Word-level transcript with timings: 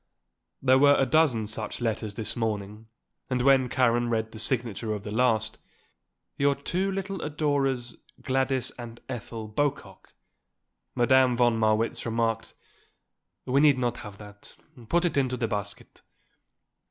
There 0.63 0.79
were 0.79 0.95
a 0.97 1.05
dozen 1.05 1.45
such 1.45 1.79
letters 1.79 2.15
this 2.15 2.35
morning 2.35 2.87
and 3.29 3.43
when 3.43 3.69
Karen 3.69 4.09
read 4.09 4.31
the 4.31 4.39
signature 4.39 4.93
of 4.95 5.03
the 5.03 5.11
last: 5.11 5.59
"Your 6.39 6.55
two 6.55 6.91
little 6.91 7.21
adorers 7.21 7.97
Gladys 8.19 8.71
and 8.79 8.99
Ethel 9.07 9.47
Bocock," 9.47 10.15
Madame 10.95 11.37
von 11.37 11.55
Marwitz 11.55 12.03
remarked: 12.03 12.55
"We 13.45 13.61
need 13.61 13.77
not 13.77 13.97
have 13.97 14.17
that. 14.17 14.57
Put 14.89 15.05
it 15.05 15.17
into 15.17 15.37
the 15.37 15.47
basket." 15.47 16.01